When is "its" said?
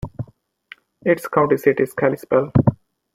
1.05-1.27